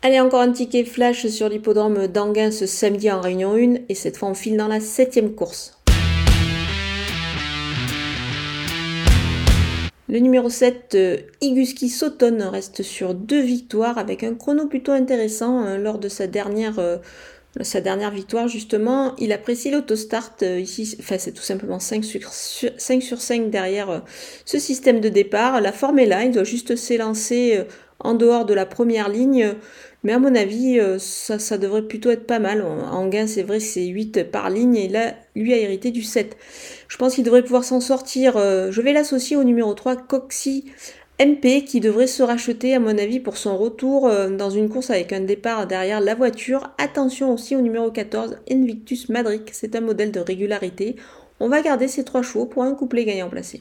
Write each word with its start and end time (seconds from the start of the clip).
Allez, 0.00 0.20
encore 0.20 0.42
un 0.42 0.52
ticket 0.52 0.84
flash 0.84 1.26
sur 1.26 1.48
l'hippodrome 1.48 2.06
d'Anguin 2.06 2.52
ce 2.52 2.66
samedi 2.66 3.10
en 3.10 3.20
Réunion 3.20 3.56
1 3.56 3.80
et 3.88 3.96
cette 3.96 4.16
fois 4.16 4.28
on 4.28 4.34
file 4.34 4.56
dans 4.56 4.68
la 4.68 4.78
septième 4.78 5.34
course. 5.34 5.76
Le 10.08 10.20
numéro 10.20 10.48
7, 10.48 10.94
euh, 10.94 11.16
Iguski 11.40 11.88
Sauton, 11.88 12.48
reste 12.48 12.84
sur 12.84 13.12
deux 13.12 13.40
victoires 13.40 13.98
avec 13.98 14.22
un 14.22 14.36
chrono 14.36 14.68
plutôt 14.68 14.92
intéressant 14.92 15.66
euh, 15.66 15.78
lors 15.78 15.98
de 15.98 16.08
sa 16.08 16.28
dernière, 16.28 16.78
euh, 16.78 16.98
sa 17.60 17.80
dernière 17.80 18.12
victoire 18.12 18.46
justement. 18.46 19.16
Il 19.18 19.32
apprécie 19.32 19.72
l'autostart 19.72 20.36
ici, 20.42 20.96
enfin 21.00 21.18
c'est 21.18 21.32
tout 21.32 21.42
simplement 21.42 21.80
5 21.80 22.04
sur, 22.04 22.32
5 22.32 23.02
sur 23.02 23.20
5 23.20 23.50
derrière 23.50 24.04
ce 24.44 24.60
système 24.60 25.00
de 25.00 25.08
départ. 25.08 25.60
La 25.60 25.72
forme 25.72 25.98
est 25.98 26.06
là, 26.06 26.22
il 26.22 26.30
doit 26.30 26.44
juste 26.44 26.76
s'élancer 26.76 27.66
en 28.00 28.14
dehors 28.14 28.44
de 28.44 28.54
la 28.54 28.66
première 28.66 29.08
ligne. 29.08 29.54
Mais 30.04 30.12
à 30.12 30.18
mon 30.18 30.34
avis, 30.34 30.78
euh, 30.78 30.98
ça, 30.98 31.58
devrait 31.58 31.82
plutôt 31.82 32.10
être 32.10 32.26
pas 32.26 32.38
mal. 32.38 32.62
En 32.62 33.08
gain, 33.08 33.26
c'est 33.26 33.42
vrai, 33.42 33.60
c'est 33.60 33.86
8 33.86 34.30
par 34.30 34.48
ligne 34.50 34.76
et 34.76 34.88
là, 34.88 35.14
lui 35.34 35.52
a 35.52 35.56
hérité 35.56 35.90
du 35.90 36.02
7. 36.02 36.36
Je 36.86 36.96
pense 36.96 37.16
qu'il 37.16 37.24
devrait 37.24 37.42
pouvoir 37.42 37.64
s'en 37.64 37.80
sortir. 37.80 38.36
Euh, 38.36 38.70
je 38.70 38.80
vais 38.80 38.92
l'associer 38.92 39.36
au 39.36 39.44
numéro 39.44 39.74
3, 39.74 39.96
Coxy 39.96 40.66
MP, 41.20 41.64
qui 41.64 41.80
devrait 41.80 42.06
se 42.06 42.22
racheter, 42.22 42.76
à 42.76 42.80
mon 42.80 42.96
avis, 42.96 43.18
pour 43.18 43.36
son 43.36 43.58
retour 43.58 44.06
euh, 44.06 44.30
dans 44.30 44.50
une 44.50 44.68
course 44.68 44.90
avec 44.90 45.12
un 45.12 45.20
départ 45.20 45.66
derrière 45.66 46.00
la 46.00 46.14
voiture. 46.14 46.70
Attention 46.78 47.34
aussi 47.34 47.56
au 47.56 47.60
numéro 47.60 47.90
14, 47.90 48.36
Invictus 48.48 49.08
Madric. 49.08 49.50
C'est 49.52 49.74
un 49.74 49.80
modèle 49.80 50.12
de 50.12 50.20
régularité. 50.20 50.94
On 51.40 51.48
va 51.48 51.60
garder 51.60 51.88
ces 51.88 52.04
trois 52.04 52.22
chevaux 52.22 52.46
pour 52.46 52.62
un 52.62 52.74
couplet 52.74 53.04
gagnant 53.04 53.28
placé. 53.28 53.58